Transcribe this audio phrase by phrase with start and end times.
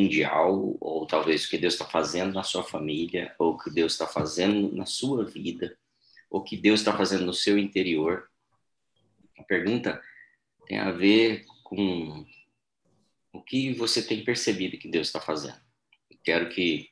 [0.00, 3.92] mundial, ou talvez o que Deus está fazendo na sua família, ou o que Deus
[3.92, 5.76] está fazendo na sua vida,
[6.30, 8.28] ou o que Deus está fazendo no seu interior.
[9.38, 10.02] A pergunta
[10.66, 12.26] tem a ver com
[13.32, 15.60] o que você tem percebido que Deus está fazendo.
[16.10, 16.90] Eu quero que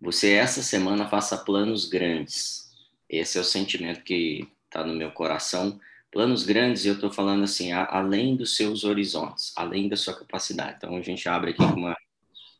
[0.00, 2.70] você essa semana faça planos grandes.
[3.08, 5.80] Esse é o sentimento que está no meu coração.
[6.10, 10.76] Planos grandes, eu estou falando assim, a, além dos seus horizontes, além da sua capacidade.
[10.78, 11.96] Então a gente abre aqui uma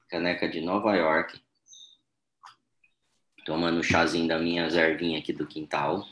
[0.08, 1.40] caneca de Nova York,
[3.44, 6.06] tomando o chazinho da minha ervinha aqui do quintal.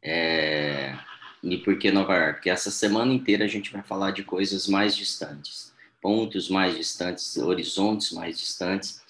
[0.00, 0.96] É,
[1.42, 2.34] e por que Nova York?
[2.34, 7.36] Porque essa semana inteira a gente vai falar de coisas mais distantes, pontos mais distantes,
[7.36, 9.02] horizontes mais distantes,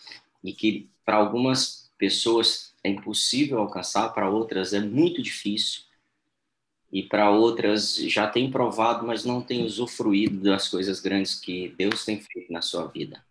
[0.42, 5.82] e que para algumas pessoas é impossível alcançar, para outras é muito difícil,
[6.90, 12.04] e para outras já tem provado, mas não tem usufruído das coisas grandes que Deus
[12.04, 13.22] tem feito na sua vida.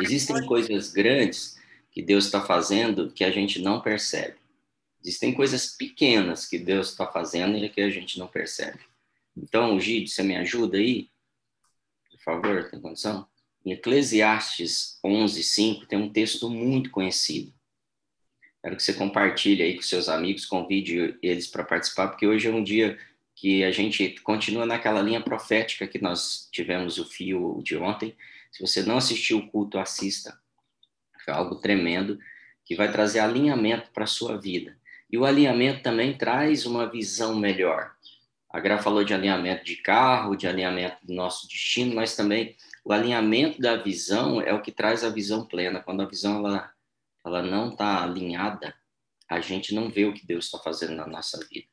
[0.00, 1.58] Existem coisas grandes
[1.90, 4.36] que Deus está fazendo que a gente não percebe.
[5.02, 8.78] Existem coisas pequenas que Deus está fazendo e que a gente não percebe.
[9.36, 11.08] Então, Gide, você me ajuda aí?
[12.10, 13.26] Por favor, tem condição?
[13.64, 17.52] Em Eclesiastes 11, 5, tem um texto muito conhecido.
[18.62, 22.50] Quero que você compartilhe aí com seus amigos, convide eles para participar, porque hoje é
[22.50, 22.98] um dia
[23.34, 28.14] que a gente continua naquela linha profética que nós tivemos o fio de ontem.
[28.52, 30.38] Se você não assistiu o culto, assista.
[31.24, 32.18] Foi algo tremendo
[32.66, 34.76] que vai trazer alinhamento para a sua vida.
[35.10, 37.92] E o alinhamento também traz uma visão melhor.
[38.50, 42.92] A Gra falou de alinhamento de carro, de alinhamento do nosso destino, mas também o
[42.92, 45.80] alinhamento da visão é o que traz a visão plena.
[45.80, 46.70] Quando a visão ela,
[47.24, 48.74] ela não está alinhada,
[49.28, 51.66] a gente não vê o que Deus está fazendo na nossa vida.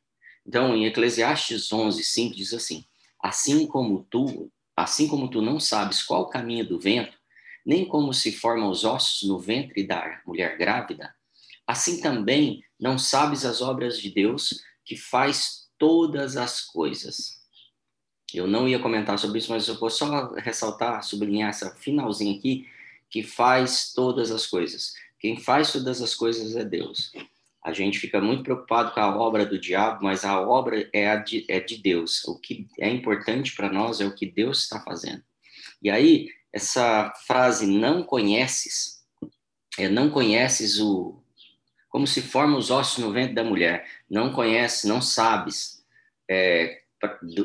[0.45, 2.85] Então, em Eclesiastes 11, 5 diz assim:
[3.19, 7.17] Assim como tu, assim como tu não sabes qual o caminho do vento,
[7.65, 11.13] nem como se formam os ossos no ventre da mulher grávida,
[11.65, 17.37] assim também não sabes as obras de Deus que faz todas as coisas.
[18.33, 22.67] Eu não ia comentar sobre isso, mas eu vou só ressaltar, sublinhar essa finalzinha aqui,
[23.09, 24.93] que faz todas as coisas.
[25.19, 27.11] Quem faz todas as coisas é Deus.
[27.63, 31.45] A gente fica muito preocupado com a obra do diabo, mas a obra é, de,
[31.49, 32.23] é de Deus.
[32.25, 35.23] O que é importante para nós é o que Deus está fazendo.
[35.81, 39.03] E aí, essa frase não conheces,
[39.77, 41.21] é não conheces o,
[41.89, 43.85] como se formam os ossos no ventre da mulher.
[44.09, 45.83] Não conheces, não sabes
[46.29, 46.81] é,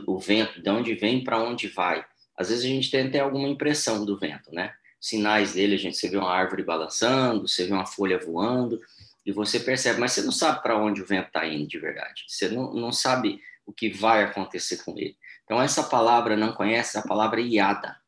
[0.07, 2.05] o vento, de onde vem para onde vai.
[2.37, 4.75] Às vezes a gente tem até alguma impressão do vento, né?
[5.03, 8.81] Sinais dele, a gente você vê uma árvore balançando, você vê uma folha voando,
[9.27, 12.25] e você percebe, mas você não sabe para onde o vento está indo de verdade.
[12.29, 15.17] Você não, não sabe o que vai acontecer com ele.
[15.45, 18.01] Então, essa palavra não conhece, a palavra iada.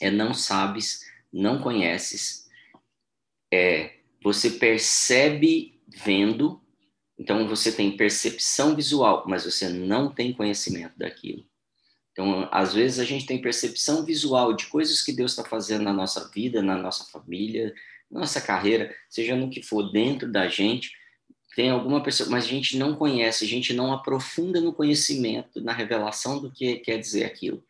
[0.00, 2.48] É não sabes, não conheces,
[3.52, 6.60] é você percebe vendo,
[7.18, 11.46] então você tem percepção visual, mas você não tem conhecimento daquilo.
[12.16, 15.92] Então, às vezes a gente tem percepção visual de coisas que Deus está fazendo na
[15.92, 17.74] nossa vida, na nossa família,
[18.10, 20.92] na nossa carreira, seja no que for dentro da gente,
[21.54, 25.74] tem alguma pessoa, mas a gente não conhece, a gente não aprofunda no conhecimento, na
[25.74, 27.62] revelação do que quer dizer aquilo,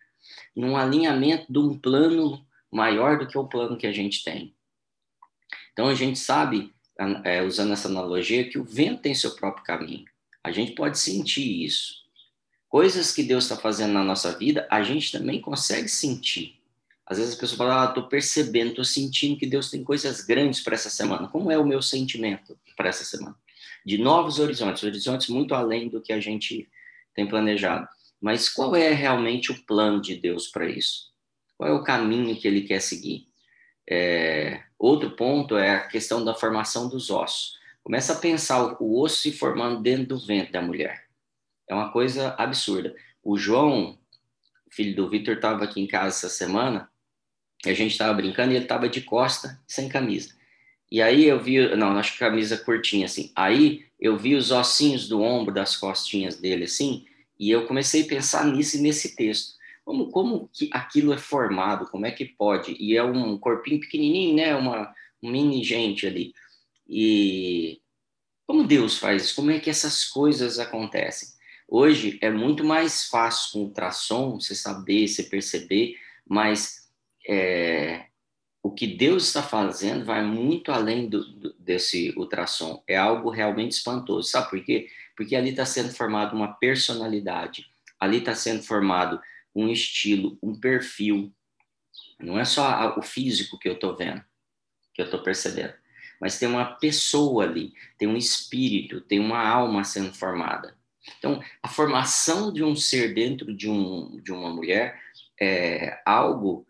[0.55, 4.55] num alinhamento de um plano maior do que o plano que a gente tem.
[5.73, 6.73] Então a gente sabe,
[7.25, 10.05] é, usando essa analogia, que o vento tem seu próprio caminho.
[10.43, 12.06] A gente pode sentir isso.
[12.77, 16.61] Coisas que Deus está fazendo na nossa vida, a gente também consegue sentir.
[17.07, 20.75] Às vezes a pessoa fala, ah, percebendo, estou sentindo que Deus tem coisas grandes para
[20.75, 21.27] essa semana.
[21.27, 23.35] Como é o meu sentimento para essa semana?
[23.83, 26.69] De novos horizontes, horizontes muito além do que a gente
[27.15, 27.89] tem planejado.
[28.21, 31.15] Mas qual é realmente o plano de Deus para isso?
[31.57, 33.27] Qual é o caminho que ele quer seguir?
[33.89, 37.57] É, outro ponto é a questão da formação dos ossos.
[37.83, 41.06] Começa a pensar o osso se formando dentro do ventre da mulher.
[41.69, 42.95] É uma coisa absurda.
[43.23, 43.99] O João,
[44.71, 46.89] filho do Vitor, estava aqui em casa essa semana,
[47.65, 50.35] e a gente estava brincando e ele estava de costa, sem camisa.
[50.91, 53.33] E aí eu vi, não, acho que camisa curtinha assim.
[53.35, 57.05] Aí eu vi os ossinhos do ombro, das costinhas dele assim,
[57.39, 59.57] e eu comecei a pensar nisso e nesse texto.
[59.85, 61.87] Como, como que aquilo é formado?
[61.87, 62.77] Como é que pode?
[62.79, 64.55] E é um corpinho pequenininho, né?
[64.55, 64.93] Uma
[65.23, 66.33] um mini gente ali.
[66.89, 67.81] E
[68.47, 69.37] como Deus faz isso?
[69.37, 71.29] Como é que essas coisas acontecem?
[71.69, 76.89] Hoje é muito mais fácil com ultrassom você saber, você perceber, mas
[77.29, 78.07] é,
[78.63, 82.83] o que Deus está fazendo vai muito além do, do, desse ultrassom.
[82.87, 84.29] É algo realmente espantoso.
[84.29, 84.89] Sabe por quê?
[85.17, 87.67] Porque ali está sendo formada uma personalidade,
[87.99, 89.21] ali está sendo formado
[89.55, 91.33] um estilo, um perfil.
[92.21, 94.25] Não é só o físico que eu estou vendo,
[94.95, 95.75] que eu estou percebendo,
[96.21, 100.77] mas tem uma pessoa ali, tem um espírito, tem uma alma sendo formada.
[101.19, 105.01] Então, a formação de um ser dentro de, um, de uma mulher
[105.41, 106.67] é algo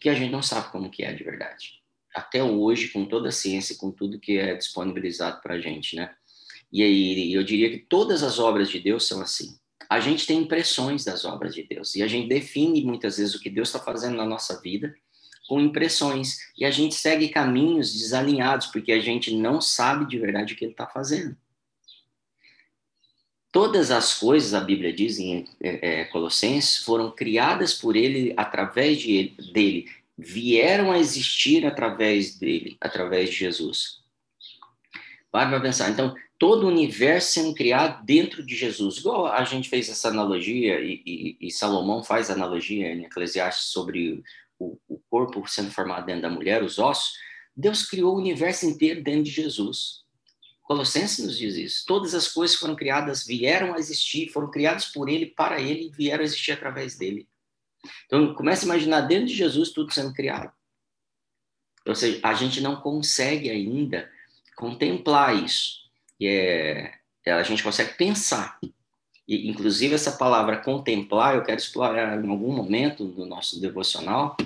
[0.00, 1.82] que a gente não sabe como que é de verdade.
[2.14, 6.14] Até hoje, com toda a ciência, com tudo que é disponibilizado para a gente, né?
[6.72, 9.58] E aí, eu diria que todas as obras de Deus são assim.
[9.88, 13.40] A gente tem impressões das obras de Deus e a gente define muitas vezes o
[13.40, 14.94] que Deus está fazendo na nossa vida
[15.48, 20.54] com impressões e a gente segue caminhos desalinhados porque a gente não sabe de verdade
[20.54, 21.36] o que Ele está fazendo.
[23.52, 28.98] Todas as coisas, a Bíblia diz em é, é, Colossenses, foram criadas por ele, através
[28.98, 34.00] de ele, dele, vieram a existir através dele, através de Jesus.
[35.30, 35.90] Para para pensar.
[35.90, 38.96] Então, todo o universo sendo criado dentro de Jesus.
[38.96, 44.22] Igual a gente fez essa analogia, e, e, e Salomão faz analogia em Eclesiastes sobre
[44.58, 47.12] o, o corpo sendo formado dentro da mulher, os ossos.
[47.54, 50.02] Deus criou o universo inteiro dentro de Jesus.
[50.72, 51.84] Colossenses nos diz isso.
[51.86, 55.90] Todas as coisas foram criadas, vieram a existir, foram criadas por ele, para ele, e
[55.90, 57.28] vieram a existir através dele.
[58.06, 60.50] Então, comece a imaginar dentro de Jesus tudo sendo criado.
[61.86, 64.10] Ou seja, a gente não consegue ainda
[64.56, 65.90] contemplar isso.
[66.18, 66.94] E é,
[67.26, 68.58] é, a gente consegue pensar.
[69.28, 74.38] E, inclusive, essa palavra contemplar, eu quero explorar em algum momento do nosso devocional.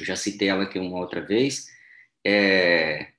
[0.00, 1.66] Eu já citei ela aqui uma outra vez.
[2.24, 3.11] É,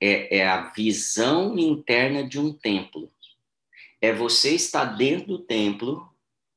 [0.00, 3.12] é, é a visão interna de um templo.
[4.00, 6.08] É você estar dentro do templo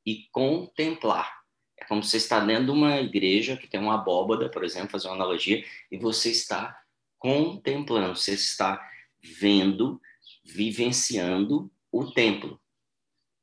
[0.05, 1.43] e contemplar.
[1.77, 5.07] É como você está dentro de uma igreja que tem uma abóbada, por exemplo, fazer
[5.07, 6.81] uma analogia, e você está
[7.19, 8.81] contemplando, você está
[9.21, 10.01] vendo,
[10.43, 12.59] vivenciando o templo.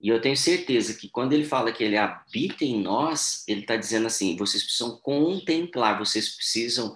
[0.01, 3.77] E eu tenho certeza que quando ele fala que ele habita em nós, ele está
[3.77, 6.95] dizendo assim: vocês precisam contemplar, vocês precisam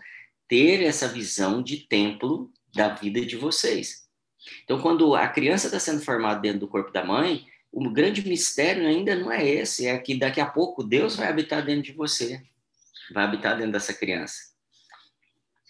[0.48, 4.04] ter essa visão de templo da vida de vocês.
[4.64, 8.86] Então, quando a criança está sendo formada dentro do corpo da mãe, o grande mistério
[8.86, 12.42] ainda não é esse, é que daqui a pouco Deus vai habitar dentro de você,
[13.12, 14.54] vai habitar dentro dessa criança.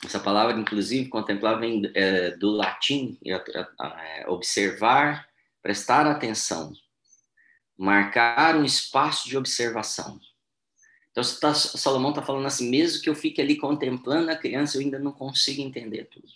[0.05, 5.27] Essa palavra, inclusive, contemplar vem é, do latim, é, é, observar,
[5.63, 6.73] prestar atenção,
[7.77, 10.21] marcar um espaço de observação.
[11.11, 14.83] Então, tá, Salomão está falando assim, mesmo que eu fique ali contemplando a criança, eu
[14.83, 16.29] ainda não consigo entender tudo.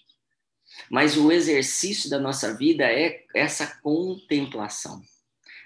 [0.91, 5.03] Mas o exercício da nossa vida é essa contemplação.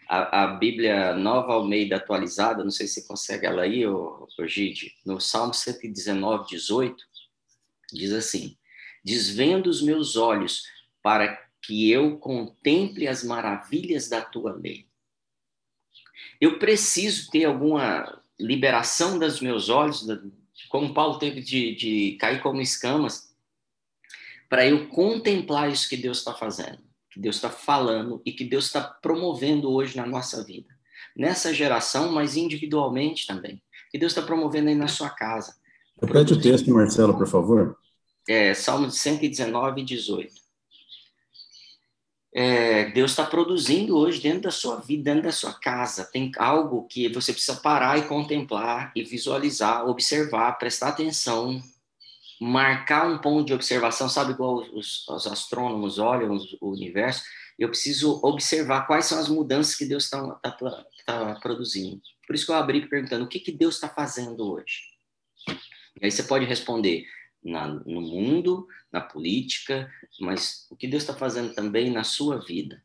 [0.09, 4.47] A, a Bíblia Nova Almeida atualizada, não sei se você consegue ela aí, ô, ô
[4.47, 7.05] Gide, no Salmo 119, 18,
[7.93, 8.57] diz assim:
[9.05, 10.65] Desvendo os meus olhos
[11.03, 14.87] para que eu contemple as maravilhas da tua lei.
[16.41, 20.07] Eu preciso ter alguma liberação dos meus olhos,
[20.69, 23.32] como Paulo teve de, de cair como escamas,
[24.53, 26.77] para eu contemplar isso que Deus está fazendo,
[27.11, 30.69] que Deus está falando e que Deus está promovendo hoje na nossa vida.
[31.17, 33.63] Nessa geração, mas individualmente também.
[33.91, 35.57] Que Deus está promovendo aí na sua casa.
[35.99, 37.79] Repete o texto, Marcelo, por favor.
[38.29, 40.35] É, Salmo 119, 18.
[42.35, 46.05] É, Deus está produzindo hoje dentro da sua vida, dentro da sua casa.
[46.05, 51.59] Tem algo que você precisa parar e contemplar e visualizar, observar, prestar atenção,
[52.41, 57.25] marcar um ponto de observação, sabe igual os, os astrônomos olham o universo,
[57.59, 62.01] eu preciso observar quais são as mudanças que Deus está tá, tá produzindo.
[62.27, 64.81] Por isso que eu abri perguntando, o que, que Deus está fazendo hoje?
[66.01, 67.07] E aí você pode responder,
[67.43, 72.83] na, no mundo, na política, mas o que Deus está fazendo também na sua vida.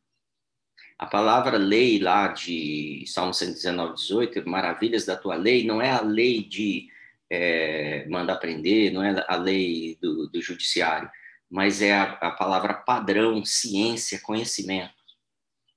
[0.97, 6.01] A palavra lei lá de Salmo 119, 18, maravilhas da tua lei, não é a
[6.01, 6.89] lei de
[7.29, 11.09] é, manda prender, não é a lei do, do judiciário,
[11.49, 14.93] mas é a, a, palavra padrão, ciência, conhecimento.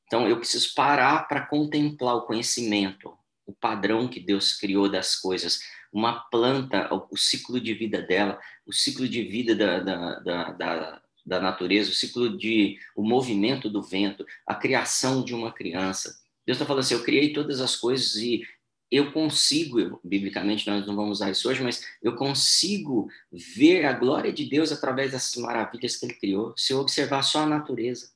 [0.07, 3.16] Então, eu preciso parar para contemplar o conhecimento,
[3.47, 5.61] o padrão que Deus criou das coisas.
[5.92, 11.02] Uma planta, o, ciclo de vida dela, o ciclo de vida da, da, da, da,
[11.26, 16.16] da natureza, o ciclo de, o movimento do vento, a criação de uma criança.
[16.47, 18.42] Deus está falando assim: eu criei todas as coisas e
[18.90, 24.32] eu consigo, biblicamente nós não vamos usar isso hoje, mas eu consigo ver a glória
[24.32, 28.11] de Deus através dessas maravilhas que ele criou, se eu observar só a natureza.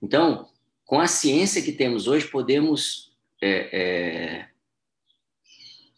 [0.00, 0.48] Então,
[0.84, 3.12] com a ciência que temos hoje, podemos
[3.42, 4.48] é, é,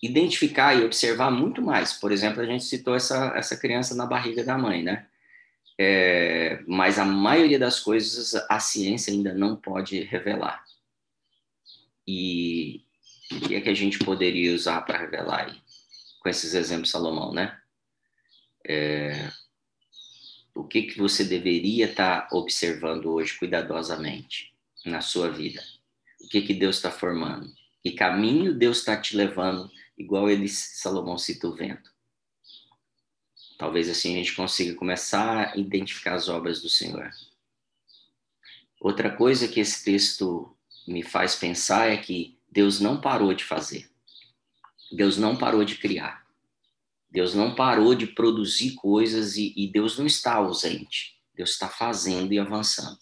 [0.03, 1.93] identificar e observar muito mais.
[1.93, 5.07] Por exemplo, a gente citou essa, essa criança na barriga da mãe, né?
[5.79, 10.65] É, mas a maioria das coisas a ciência ainda não pode revelar.
[12.09, 12.86] E,
[13.33, 15.67] o que é que a gente poderia usar para revelar aí?
[16.27, 17.57] com esses exemplos Salomão, né?
[18.67, 19.31] É,
[20.53, 24.53] o que, que você deveria estar tá observando hoje cuidadosamente
[24.85, 25.63] na sua vida?
[26.21, 27.55] O que, que Deus está formando?
[27.81, 31.95] Que caminho Deus está te levando, igual ele, Salomão cita o vento?
[33.57, 37.09] Talvez assim a gente consiga começar a identificar as obras do Senhor.
[38.81, 40.53] Outra coisa que esse texto
[40.89, 43.87] me faz pensar é que Deus não parou de fazer.
[44.91, 46.27] Deus não parou de criar.
[47.11, 51.21] Deus não parou de produzir coisas e, e Deus não está ausente.
[51.35, 52.99] Deus está fazendo e avançando.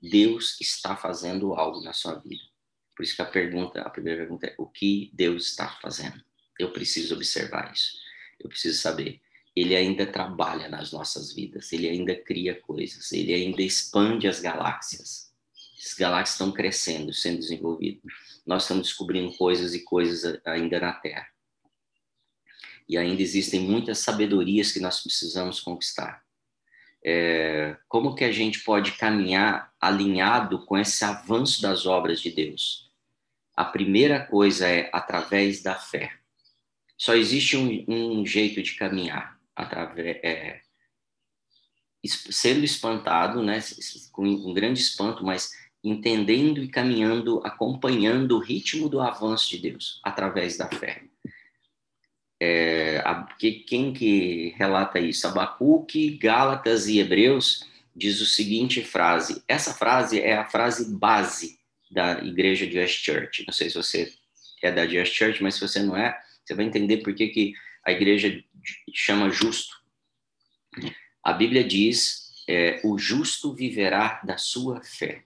[0.00, 2.42] Deus está fazendo algo na sua vida.
[2.96, 6.24] Por isso que a pergunta, a primeira pergunta é: o que Deus está fazendo?
[6.58, 7.92] Eu preciso observar isso.
[8.40, 9.20] Eu preciso saber.
[9.54, 15.30] Ele ainda trabalha nas nossas vidas, ele ainda cria coisas, ele ainda expande as galáxias.
[15.78, 18.27] As galáxias estão crescendo, sendo desenvolvidas.
[18.48, 21.28] Nós estamos descobrindo coisas e coisas ainda na Terra.
[22.88, 26.24] E ainda existem muitas sabedorias que nós precisamos conquistar.
[27.04, 32.90] É, como que a gente pode caminhar alinhado com esse avanço das obras de Deus?
[33.54, 36.10] A primeira coisa é através da fé.
[36.96, 40.62] Só existe um, um jeito de caminhar, através, é,
[42.02, 43.62] sendo espantado, né,
[44.10, 50.00] com um grande espanto, mas entendendo e caminhando, acompanhando o ritmo do avanço de Deus
[50.02, 51.02] através da fé.
[52.40, 55.26] É, a, que, quem que relata isso?
[55.26, 59.42] Abacuque, Gálatas e Hebreus diz o seguinte frase.
[59.48, 61.58] Essa frase é a frase base
[61.90, 63.44] da igreja de West Church.
[63.46, 64.12] Não sei se você
[64.62, 67.54] é da Just Church, mas se você não é, você vai entender por que, que
[67.84, 68.42] a igreja
[68.92, 69.76] chama justo.
[71.22, 75.24] A Bíblia diz: é, o justo viverá da sua fé.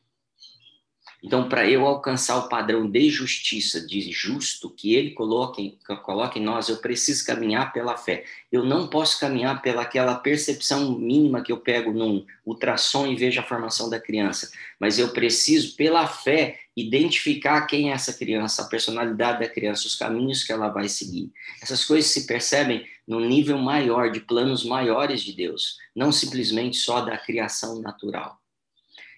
[1.22, 6.42] Então, para eu alcançar o padrão de justiça, de justo, que ele coloque, coloque em
[6.42, 8.24] nós, eu preciso caminhar pela fé.
[8.50, 13.44] Eu não posso caminhar pelaquela percepção mínima que eu pego num ultrassom e vejo a
[13.44, 14.50] formação da criança.
[14.80, 19.94] Mas eu preciso, pela fé, identificar quem é essa criança, a personalidade da criança, os
[19.94, 21.30] caminhos que ela vai seguir.
[21.62, 27.00] Essas coisas se percebem no nível maior, de planos maiores de Deus, não simplesmente só
[27.00, 28.41] da criação natural.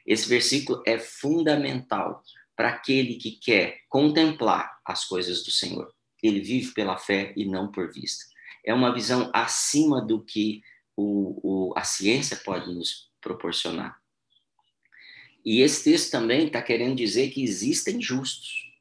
[0.07, 2.23] Esse versículo é fundamental
[2.57, 5.93] para aquele que quer contemplar as coisas do Senhor.
[6.23, 8.25] Ele vive pela fé e não por vista.
[8.65, 10.63] É uma visão acima do que
[10.97, 13.99] o, o, a ciência pode nos proporcionar.
[15.45, 18.73] E esse texto também está querendo dizer que existem justos.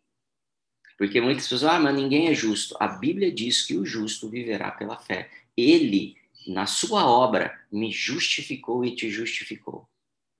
[0.97, 2.77] Porque muitas pessoas, ah, mas ninguém é justo.
[2.79, 5.29] A Bíblia diz que o justo viverá pela fé.
[5.57, 6.15] Ele,
[6.47, 9.87] na sua obra, me justificou e te justificou.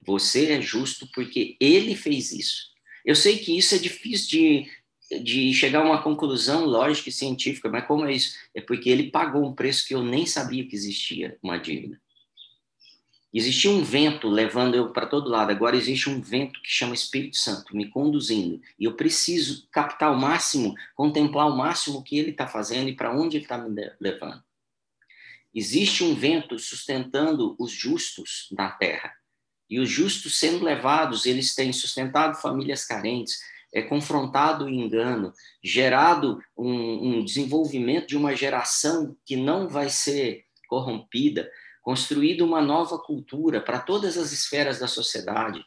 [0.06, 2.72] Você é justo porque ele fez isso.
[3.06, 7.70] Eu sei que isso é difícil de, de chegar a uma conclusão lógica e científica,
[7.70, 8.36] mas como é isso?
[8.54, 12.00] É porque ele pagou um preço que eu nem sabia que existia uma dívida.
[13.34, 17.36] Existia um vento levando eu para todo lado, agora existe um vento que chama Espírito
[17.36, 22.46] Santo me conduzindo, e eu preciso captar o máximo, contemplar o máximo que ele está
[22.46, 24.44] fazendo e para onde ele está me levando.
[25.52, 29.12] Existe um vento sustentando os justos na terra,
[29.74, 33.40] e os justos sendo levados, eles têm sustentado famílias carentes,
[33.74, 40.46] é, confrontado o engano, gerado um, um desenvolvimento de uma geração que não vai ser
[40.68, 41.52] corrompida,
[41.82, 45.66] construído uma nova cultura para todas as esferas da sociedade,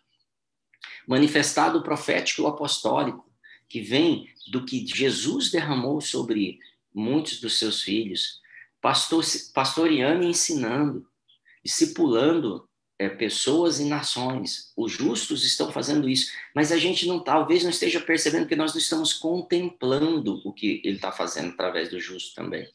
[1.04, 3.28] manifestado o profético e o apostólico,
[3.68, 6.60] que vem do que Jesus derramou sobre
[6.94, 8.40] muitos dos seus filhos,
[8.80, 11.04] pastor, pastoreando e ensinando,
[11.64, 12.65] discipulando
[12.98, 14.72] é, pessoas e nações.
[14.76, 18.72] Os justos estão fazendo isso, mas a gente não talvez não esteja percebendo que nós
[18.72, 22.68] não estamos contemplando o que ele está fazendo através do justo também.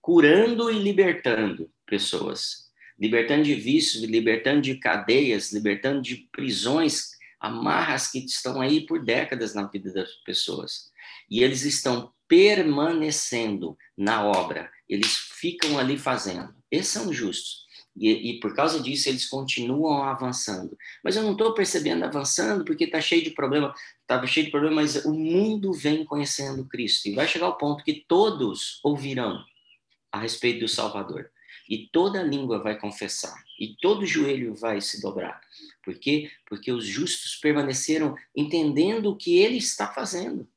[0.00, 8.18] Curando e libertando pessoas, libertando de vícios, libertando de cadeias, libertando de prisões, amarras que
[8.18, 10.90] estão aí por décadas na vida das pessoas.
[11.30, 16.54] E eles estão permanecendo na obra, eles ficam ali fazendo.
[16.70, 17.66] Esses são justos.
[17.96, 20.76] E, e, por causa disso eles continuam avançando.
[21.02, 24.76] Mas eu não estou percebendo avançando porque está cheio de problema, estava cheio de problema,
[24.76, 29.44] mas o mundo vem conhecendo Cristo e vai chegar ao ponto que todos ouvirão
[30.12, 31.30] a respeito do Salvador
[31.68, 35.40] e toda língua vai confessar e todo joelho vai se dobrar.
[35.84, 36.30] Por quê?
[36.46, 40.48] Porque os justos permaneceram entendendo o que Ele está fazendo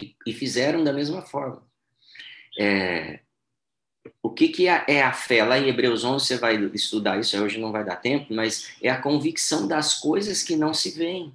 [0.00, 1.66] e, e fizeram da mesma forma.
[2.58, 3.23] É,
[4.22, 5.44] o que, que é, é a fé?
[5.44, 8.90] Lá em Hebreus 11 você vai estudar isso, hoje não vai dar tempo, mas é
[8.90, 11.32] a convicção das coisas que não se veem.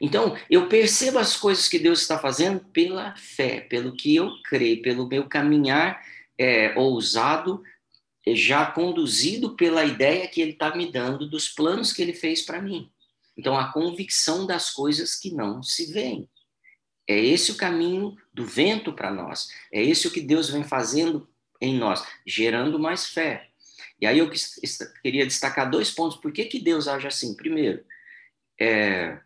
[0.00, 4.82] Então, eu percebo as coisas que Deus está fazendo pela fé, pelo que eu creio,
[4.82, 6.02] pelo meu caminhar
[6.38, 7.62] é, ousado,
[8.26, 12.60] já conduzido pela ideia que Ele está me dando dos planos que Ele fez para
[12.60, 12.90] mim.
[13.36, 16.28] Então, a convicção das coisas que não se veem.
[17.08, 19.48] É esse o caminho do vento para nós.
[19.72, 21.28] É esse o que Deus vem fazendo
[21.60, 23.48] em nós, gerando mais fé.
[24.00, 24.30] E aí eu
[25.02, 26.18] queria destacar dois pontos.
[26.18, 27.34] Por que, que Deus age assim?
[27.34, 27.84] Primeiro,
[28.60, 29.18] é...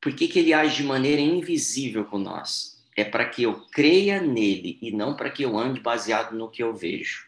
[0.00, 2.82] por que, que ele age de maneira invisível com nós?
[2.96, 6.62] É para que eu creia nele e não para que eu ande baseado no que
[6.62, 7.24] eu vejo.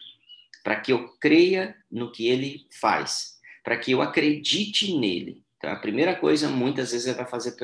[0.63, 3.41] Para que eu creia no que ele faz.
[3.65, 5.45] Para que eu acredite nele.
[5.57, 7.57] Então, a primeira coisa, muitas vezes, ele vai fazer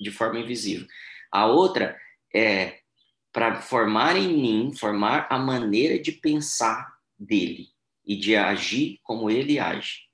[0.00, 0.86] de forma invisível.
[1.30, 1.98] A outra
[2.34, 2.80] é
[3.38, 7.68] para formar em mim, formar a maneira de pensar dele
[8.04, 10.08] e de agir como ele age,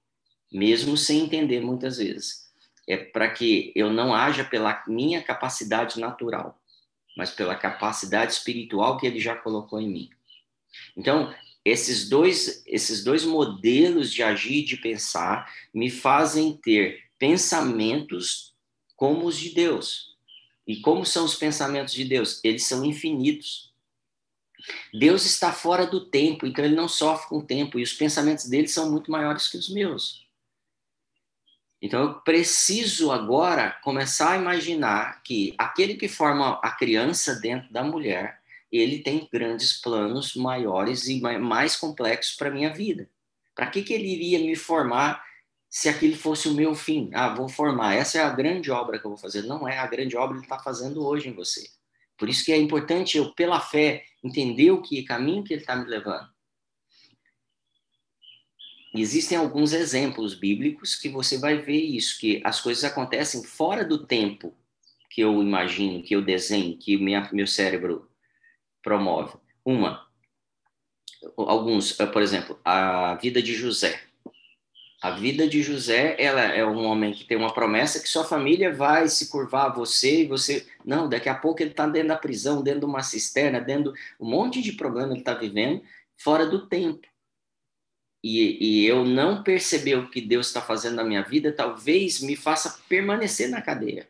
[0.53, 2.53] mesmo sem entender muitas vezes.
[2.87, 6.61] É para que eu não haja pela minha capacidade natural,
[7.17, 10.11] mas pela capacidade espiritual que ele já colocou em mim.
[10.95, 18.55] Então, esses dois, esses dois modelos de agir e de pensar me fazem ter pensamentos
[18.95, 20.14] como os de Deus.
[20.67, 22.41] E como são os pensamentos de Deus?
[22.43, 23.73] Eles são infinitos.
[24.93, 28.47] Deus está fora do tempo, então ele não sofre com o tempo, e os pensamentos
[28.47, 30.25] dele são muito maiores que os meus.
[31.83, 37.85] Então eu preciso agora começar a imaginar que aquele que forma a criança dentro da
[37.85, 38.41] mulher,
[38.73, 43.09] ele tem grandes planos maiores e mais complexos para minha vida.
[43.55, 45.23] Para que, que ele iria me formar
[45.75, 47.11] se aquilo fosse o meu fim.
[47.13, 49.43] Ah, vou formar, essa é a grande obra que eu vou fazer.
[49.43, 51.69] Não é a grande obra que ele está fazendo hoje em você.
[52.17, 55.75] Por isso que é importante eu, pela fé, entender o que caminho que ele está
[55.75, 56.29] me levando.
[58.95, 64.07] Existem alguns exemplos bíblicos que você vai ver isso, que as coisas acontecem fora do
[64.07, 64.55] tempo
[65.11, 68.09] que eu imagino, que eu desenho, que minha, meu cérebro
[68.81, 69.37] promove.
[69.65, 70.07] Uma,
[71.37, 74.04] alguns, por exemplo, a vida de José.
[75.05, 78.73] A vida de José, ela é um homem que tem uma promessa que sua família
[78.73, 80.67] vai se curvar a você e você.
[80.83, 84.01] Não, daqui a pouco ele está dentro da prisão, dentro de uma cisterna, dentro de
[84.19, 85.83] um monte de problema ele está vivendo,
[86.17, 87.07] fora do tempo.
[88.25, 92.35] E, e eu não perceber o que Deus está fazendo na minha vida, talvez me
[92.35, 94.09] faça permanecer na cadeia.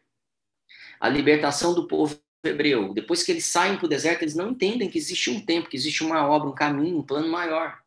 [1.00, 4.88] A libertação do povo hebreu, depois que eles saem para o deserto, eles não entendem
[4.88, 7.82] que existe um tempo, que existe uma obra, um caminho, um plano maior.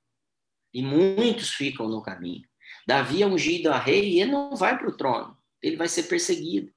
[0.74, 2.46] E muitos ficam no caminho.
[2.88, 6.04] Davi é ungido a rei e ele não vai para o trono, ele vai ser
[6.04, 6.72] perseguido.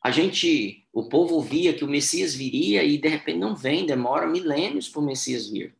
[0.00, 4.28] A gente, o povo via que o Messias viria e de repente não vem, demora
[4.28, 5.74] milênios para o Messias vir.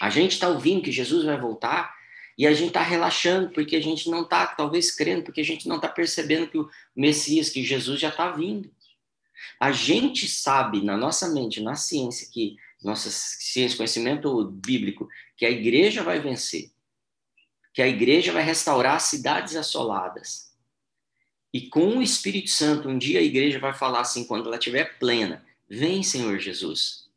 [0.00, 1.92] A gente está ouvindo que Jesus vai voltar
[2.38, 5.66] e a gente está relaxando porque a gente não está, talvez, crendo, porque a gente
[5.66, 8.70] não está percebendo que o Messias, que Jesus já está vindo.
[9.58, 15.50] A gente sabe na nossa mente, na ciência, que nossa ciência, conhecimento bíblico, que a
[15.50, 16.70] igreja vai vencer
[17.72, 20.52] que a igreja vai restaurar cidades assoladas.
[21.52, 24.98] E com o Espírito Santo, um dia a igreja vai falar assim, quando ela estiver
[24.98, 27.10] plena: Vem, Senhor Jesus.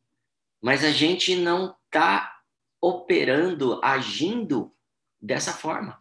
[0.62, 2.42] Mas a gente não está
[2.82, 4.72] operando, agindo
[5.22, 6.00] dessa forma,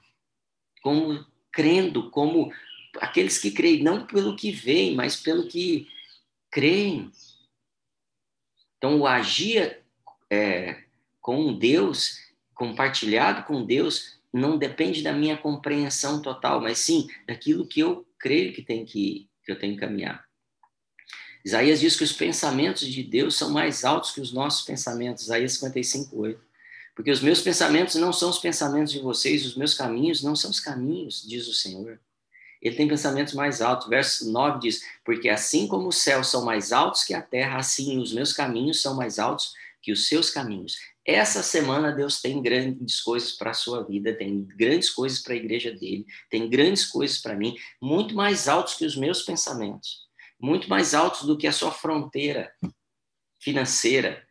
[0.82, 2.52] como crendo, como
[2.98, 5.88] aqueles que creem, não pelo que veem, mas pelo que
[6.50, 7.10] creem.
[8.76, 9.82] Então, o agir
[10.28, 10.84] é,
[11.20, 12.18] com Deus,
[12.54, 18.52] compartilhado com Deus, não depende da minha compreensão total, mas sim daquilo que eu creio
[18.52, 20.24] que, tem que, que eu tenho que caminhar.
[21.44, 25.52] Isaías diz que os pensamentos de Deus são mais altos que os nossos pensamentos, Isaías
[25.52, 26.40] 55, 8.
[26.96, 30.50] Porque os meus pensamentos não são os pensamentos de vocês, os meus caminhos não são
[30.50, 32.00] os caminhos, diz o Senhor.
[32.60, 33.88] Ele tem pensamentos mais altos.
[33.88, 37.98] Verso 9 diz: Porque assim como os céus são mais altos que a terra, assim
[37.98, 40.78] os meus caminhos são mais altos que os seus caminhos.
[41.06, 45.36] Essa semana Deus tem grandes coisas para a sua vida, tem grandes coisas para a
[45.36, 50.08] igreja dele, tem grandes coisas para mim, muito mais altos que os meus pensamentos,
[50.40, 52.50] muito mais altos do que a sua fronteira
[53.38, 54.26] financeira,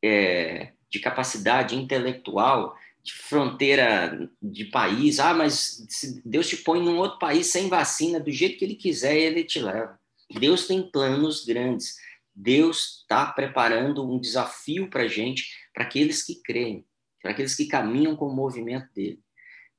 [0.00, 5.18] é, de capacidade intelectual, de fronteira de país.
[5.18, 8.76] Ah, mas se Deus te põe num outro país sem vacina, do jeito que ele
[8.76, 9.98] quiser, ele te leva.
[10.30, 11.96] Deus tem planos grandes.
[12.34, 16.86] Deus está preparando um desafio para a gente, para aqueles que creem,
[17.20, 19.22] para aqueles que caminham com o movimento dele.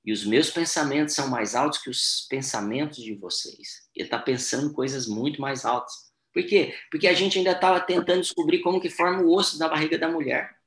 [0.05, 3.87] E os meus pensamentos são mais altos que os pensamentos de vocês.
[3.95, 6.11] Ele está pensando coisas muito mais altas.
[6.33, 6.75] Por quê?
[6.91, 10.09] Porque a gente ainda estava tentando descobrir como que forma o osso da barriga da
[10.09, 10.57] mulher.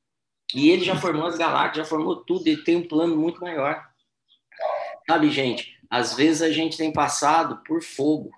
[0.54, 3.84] E ele já formou as galáxias, já formou tudo, ele tem um plano muito maior.
[5.06, 8.30] Sabe, gente, às vezes a gente tem passado por fogo.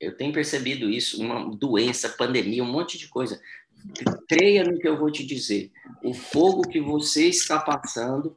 [0.00, 3.40] Eu tenho percebido isso, uma doença, pandemia, um monte de coisa.
[4.28, 5.70] Creia no que eu vou te dizer.
[6.02, 8.36] O fogo que você está passando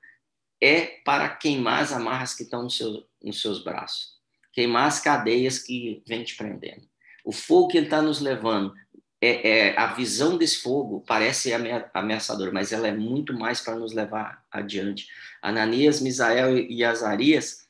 [0.62, 4.16] é para queimar as amarras que estão no seu, nos seus braços,
[4.52, 6.88] queimar as cadeias que vem te prendendo.
[7.24, 8.74] O fogo que ele está nos levando,
[9.22, 11.52] é, é, a visão desse fogo parece
[11.94, 15.08] ameaçador, mas ela é muito mais para nos levar adiante.
[15.42, 17.68] Ananias, Misael e Azarias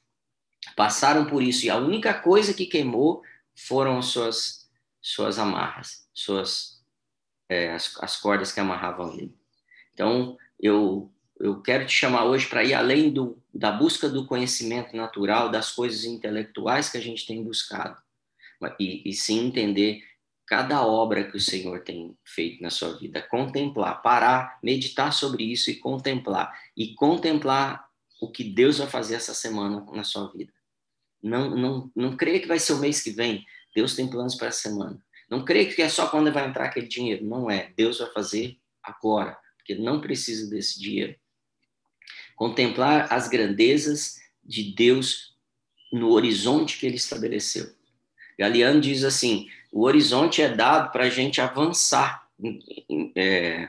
[0.76, 3.24] passaram por isso, e a única coisa que queimou
[3.56, 4.70] foram as suas,
[5.02, 6.77] suas amarras, suas,
[7.50, 9.36] é, as, as cordas que amarravam ele.
[9.94, 14.96] Então, eu eu quero te chamar hoje para ir além do, da busca do conhecimento
[14.96, 18.02] natural, das coisas intelectuais que a gente tem buscado,
[18.80, 20.04] e, e sim entender
[20.46, 23.22] cada obra que o Senhor tem feito na sua vida.
[23.22, 26.58] Contemplar, parar, meditar sobre isso e contemplar.
[26.76, 27.86] E contemplar
[28.22, 30.54] o que Deus vai fazer essa semana na sua vida.
[31.22, 33.46] Não, não, não creia que vai ser o mês que vem.
[33.76, 35.00] Deus tem planos para essa semana.
[35.30, 37.26] Não creia que é só quando vai entrar aquele dinheiro.
[37.26, 37.72] Não é.
[37.76, 41.16] Deus vai fazer agora, porque não precisa desse dinheiro
[42.38, 45.36] contemplar as grandezas de Deus
[45.92, 47.70] no horizonte que ele estabeleceu.
[48.40, 53.68] Galeano diz assim: o horizonte é dado para a gente avançar em, em, é,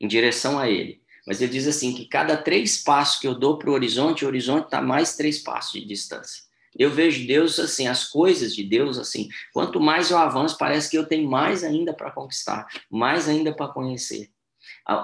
[0.00, 1.00] em, direção a ele.
[1.26, 4.28] Mas ele diz assim: que cada três passos que eu dou para o horizonte, o
[4.28, 6.42] horizonte está mais três passos de distância.
[6.78, 9.28] Eu vejo Deus assim, as coisas de Deus assim.
[9.52, 13.68] Quanto mais eu avanço, parece que eu tenho mais ainda para conquistar, mais ainda para
[13.68, 14.30] conhecer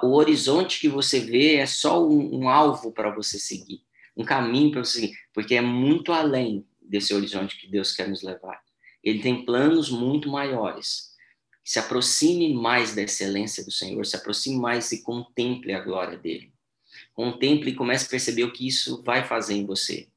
[0.03, 3.83] o horizonte que você vê é só um, um alvo para você seguir,
[4.17, 8.23] um caminho para você seguir, porque é muito além desse horizonte que Deus quer nos
[8.23, 8.63] levar.
[9.03, 11.13] Ele tem planos muito maiores.
[11.63, 16.53] Se aproxime mais da excelência do Senhor, se aproxime mais e contemple a glória dele.
[17.13, 20.09] Contemple e comece a perceber o que isso vai fazer em você.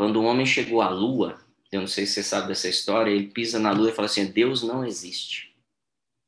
[0.00, 1.38] Quando o homem chegou à lua,
[1.70, 4.32] eu não sei se você sabe dessa história, ele pisa na lua e fala assim:
[4.32, 5.54] Deus não existe.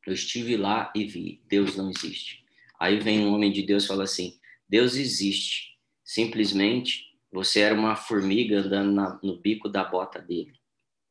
[0.07, 2.45] Eu estive lá e vi, Deus não existe.
[2.79, 5.79] Aí vem um homem de Deus e fala assim: Deus existe.
[6.05, 10.53] Simplesmente você era uma formiga andando na, no bico da bota dele.
[10.53, 10.59] Ou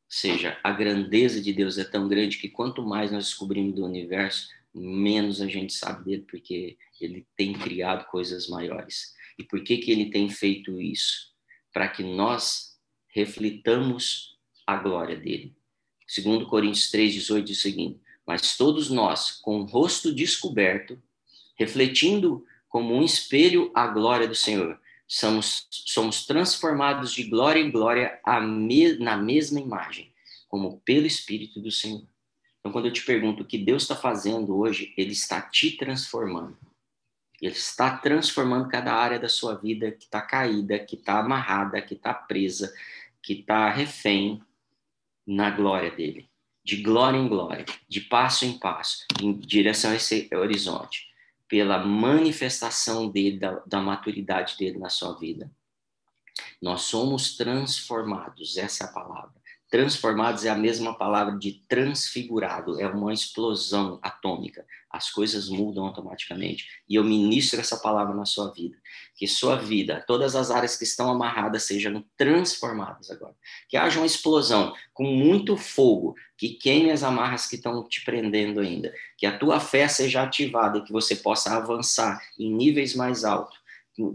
[0.06, 4.48] seja, a grandeza de Deus é tão grande que quanto mais nós descobrimos do universo,
[4.72, 9.16] menos a gente sabe dele, porque ele tem criado coisas maiores.
[9.36, 11.31] E por que, que ele tem feito isso?
[11.72, 15.54] Para que nós reflitamos a glória dele.
[16.06, 21.00] Segundo Coríntios 3,18 diz o seguinte, mas todos nós, com o rosto descoberto,
[21.56, 28.18] refletindo como um espelho a glória do Senhor, somos, somos transformados de glória em glória
[28.42, 30.12] me, na mesma imagem,
[30.48, 32.04] como pelo Espírito do Senhor.
[32.60, 36.56] Então, quando eu te pergunto o que Deus está fazendo hoje, Ele está te transformando.
[37.42, 41.94] Ele está transformando cada área da sua vida que está caída, que está amarrada, que
[41.94, 42.72] está presa,
[43.20, 44.40] que está refém
[45.26, 46.32] na glória dele
[46.64, 51.08] de glória em glória, de passo em passo, em direção a esse horizonte,
[51.48, 55.50] pela manifestação dele, da, da maturidade dele na sua vida.
[56.60, 59.41] Nós somos transformados, essa é a palavra.
[59.72, 64.66] Transformados é a mesma palavra de transfigurado, é uma explosão atômica.
[64.90, 66.66] As coisas mudam automaticamente.
[66.86, 68.76] E eu ministro essa palavra na sua vida.
[69.16, 73.34] Que sua vida, todas as áreas que estão amarradas, sejam transformadas agora.
[73.66, 78.60] Que haja uma explosão com muito fogo, que queime as amarras que estão te prendendo
[78.60, 78.92] ainda.
[79.16, 83.61] Que a tua fé seja ativada e que você possa avançar em níveis mais altos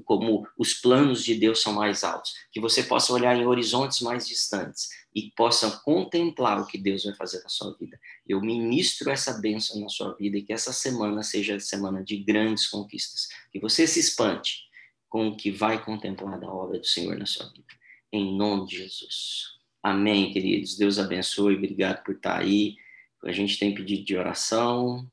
[0.06, 4.28] como os planos de Deus são mais altos, que você possa olhar em horizontes mais
[4.28, 8.00] distantes e possa contemplar o que Deus vai fazer na sua vida.
[8.28, 12.68] Eu ministro essa bênção na sua vida e que essa semana seja semana de grandes
[12.68, 14.68] conquistas, que você se espante
[15.10, 17.66] com o que vai contemplar da obra do Senhor na sua vida.
[18.12, 19.58] Em nome de Jesus.
[19.82, 20.78] Amém, queridos.
[20.78, 21.56] Deus abençoe.
[21.56, 22.76] Obrigado por estar aí.
[23.24, 25.10] A gente tem pedido de oração.